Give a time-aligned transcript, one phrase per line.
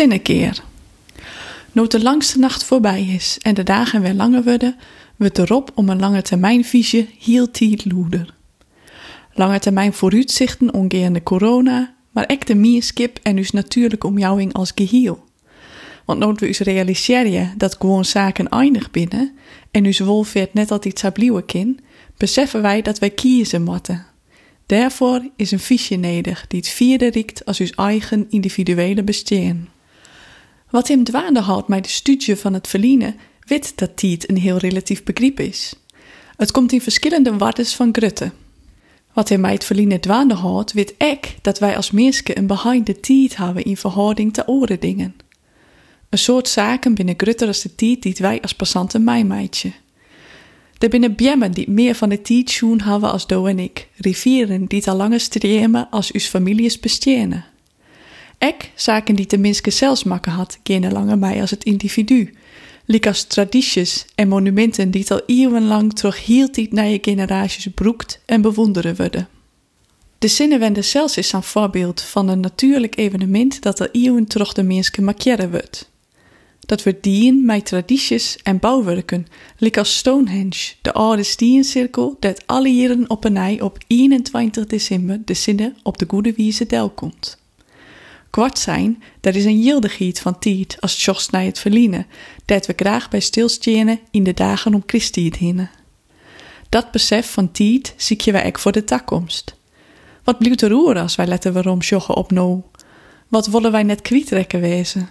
[0.00, 0.62] Zinnekeer.
[1.72, 4.76] Nu de langste nacht voorbij is en de dagen weer langer worden,
[5.16, 8.34] wordt erop om een lange termijn visie heel tijd loeder.
[9.34, 15.24] Lange termijn vooruitzichten ongeende corona, maar ook de mierskip en dus natuurlijke omjouwing als geheel.
[16.04, 19.36] Want nooit we us realiseren dat gewoon zaken eindig binnen
[19.70, 21.80] en us wolveert net altijd zou blijven kin,
[22.16, 24.06] beseffen wij dat wij kiezen moeten.
[24.66, 29.68] Daarvoor is een fiche nodig die het vierde riekt als uw eigen individuele bestaan.
[30.70, 34.56] Wat hem dwaande houdt met de studie van het verliezen, weet dat tijd een heel
[34.56, 35.74] relatief begrip is.
[36.36, 38.30] Het komt in verschillende waardes van grutte.
[39.12, 42.86] Wat hem mij het verliezen dwaande houdt, weet ik dat wij als mensen een behind
[42.86, 45.14] the tijd hebben in verhouding te oren dingen.
[46.08, 49.72] Een soort zaken binnen grutter als de tijd die wij als passanten mij meidje.
[50.78, 54.66] Er binnen bjemmen die meer van de tijd schoen hebben als Do en ik, rivieren
[54.66, 57.44] die al langer streamen als us families bestenen.
[58.40, 62.34] Ek zaken die tenminste zelfs makken had, geen langer mij als het individu.
[62.84, 68.20] Lik als tradities en monumenten die al eeuwenlang terug heel tijd naar je generaties broekt
[68.26, 69.28] en bewonderen worden.
[70.18, 74.62] De Zinnewende zelfs is een voorbeeld van een natuurlijk evenement dat al eeuwen terug de
[74.62, 75.90] mensen markeren wordt.
[76.60, 79.26] Dat wordt dien met tradities en bouwwerken,
[79.58, 85.34] lik als Stonehenge, de oude stiencirkel dat alle jaren op een op 21 december de
[85.34, 87.39] zinnen op de goede wieze del komt.
[88.30, 92.06] Kwart zijn, dat is een gildegiet van tijd als tjost naar het verliezen,
[92.44, 95.70] dat we graag bij stilstenen in de dagen om Christi hinnen.
[96.68, 99.56] Dat besef van tijd zie je wij ook voor de toekomst.
[100.24, 102.70] Wat blijft er roer als wij letten waarom joggen op no?
[103.28, 105.08] Wat willen wij net kwijtrekken wezen?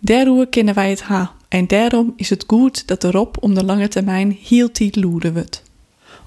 [0.00, 3.88] Daarover kennen wij het ha, en daarom is het goed dat erop om de lange
[3.88, 5.62] termijn heel tijd loeren wordt.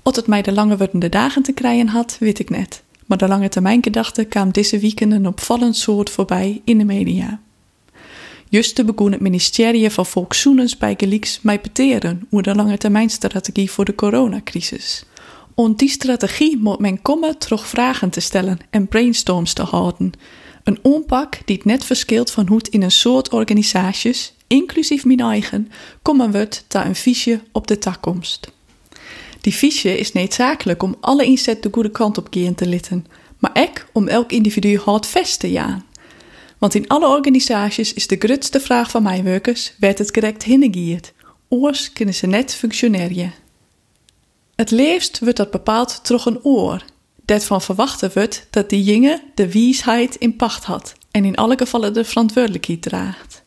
[0.03, 3.27] Of het mij de lange wordende dagen te krijgen had, weet ik net maar de
[3.27, 7.39] lange termijn gedachte kwam deze weekend een opvallend soort voorbij in de media.
[8.49, 13.71] Juist begon het ministerie van Volkszoenens bij Gelieks mij peteren over de lange termijn strategie
[13.71, 15.05] voor de coronacrisis.
[15.55, 20.11] Om die strategie moet men komen terug vragen te stellen en brainstorms te houden.
[20.63, 25.19] Een onpak die het net verschilt van hoe het in een soort organisaties, inclusief mijn
[25.19, 28.51] eigen, komen wordt ta een fiche op de toekomst.
[29.41, 33.05] Die fiche is noodzakelijk om alle inzet de goede kant op gaan te litten,
[33.39, 35.85] maar ook om elk individu hard vast te jaan.
[36.57, 41.13] Want in alle organisaties is de grootste vraag van mijn werkers: werd het correct hinnegierd?
[41.49, 43.33] Oors kunnen ze net functioneren.
[44.55, 46.83] Het leefst wordt dat bepaald door een oor,
[47.25, 51.57] dat van verwachten wordt dat die jongen de wiesheid in pacht had en in alle
[51.57, 53.40] gevallen de verantwoordelijkheid draagt.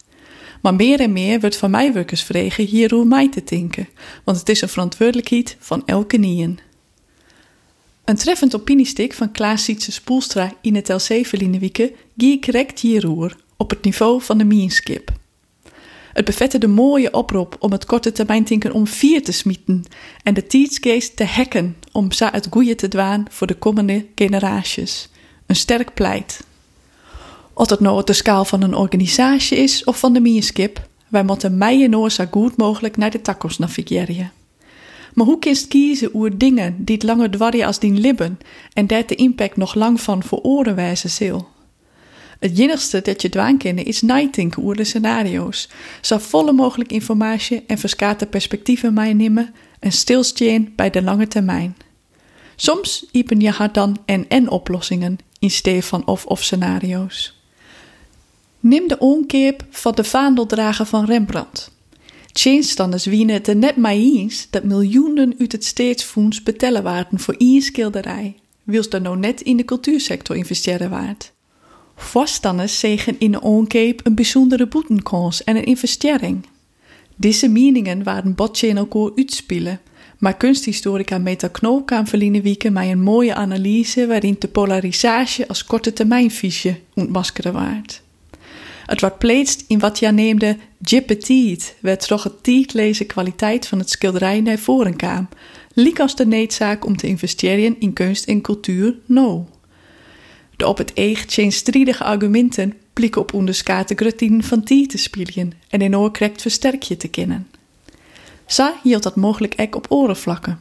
[0.64, 3.88] Maar meer en meer wordt van mij werkers vregen hier hoe mij te denken,
[4.24, 6.58] want het is een verantwoordelijkheid van elke nien.
[8.04, 11.90] Een treffend opiniestik van Klaas Sietse Spoelstra in het LC verliezen wieken
[12.40, 12.82] correct
[13.56, 15.12] op het niveau van de mienskip.
[16.12, 19.84] Het bevette de mooie oproep om het korte termijn denken om vier te smieten
[20.22, 25.08] en de tijdsgeest te hacken om za het goeie te dwaan voor de komende generaties.
[25.46, 26.40] Een sterk pleit.
[27.54, 31.24] Of het nou op de schaal van een organisatie is of van de mierskip, wij
[31.24, 34.32] moeten mij en zo goed mogelijk naar de takkels navigeren.
[35.14, 38.38] Maar hoe kinst kiezen oer dingen die het langer dwarje als dien libben
[38.72, 41.46] en dat de impact nog lang van voor oren wijzen?
[42.38, 45.68] Het jinnigste dat je dwaan kennen is nadenken oer de scenario's,
[46.00, 51.76] zo volle mogelijk informatie en verskate perspectieven meenemen en stilstaan bij de lange termijn.
[52.56, 57.43] Soms iepen je haar dan en-en oplossingen in steef van of-of scenario's.
[58.64, 61.70] Neem de onkeep van de vaandeldrager van Rembrandt.
[62.32, 67.34] Tjeenstanders wienen het er net mee eens dat miljoenen uit het steedsfonds betellen waren voor
[67.38, 71.32] één schilderij, wils er nou net in de cultuursector investeren waard.
[71.96, 76.46] Voorstanders zegen in de onkeep een bijzondere boetenkans en een investering.
[77.16, 79.80] Deze meningen waren botje in elkaar uitspelen,
[80.18, 86.82] maar kunsthistorica Meta Knol kwam met een mooie analyse waarin de polarisatie als korte termijnvisie
[86.94, 88.03] ontmaskeren waard.
[88.86, 90.56] Het wordt pleetst in wat je neemde
[91.06, 95.28] petit, werd toch het tietlezen kwaliteit van het schilderij naar voren kwam,
[95.74, 99.48] liek als de needzaak om te investeren in kunst en cultuur no.
[100.56, 105.80] De op het eeg teenstrijdige argumenten blikken op onderskate grutien van tie te spelen en
[105.80, 107.46] in oorkrekt versterkje te kennen.
[108.46, 110.58] Sa hield dat mogelijk ek op orenvlakken.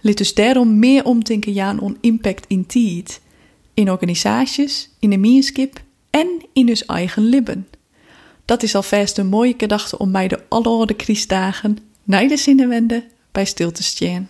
[0.00, 3.20] Lid dus daarom meer omdenken jaan on impact in tijd,
[3.74, 5.84] in organisaties, in de meerskip
[6.16, 7.68] en in hun eigen libben.
[8.44, 13.44] Dat is alvast een mooie gedachte om mij de alleroorde kriesdagen naar de zinnenwende bij
[13.44, 14.28] stil te staan.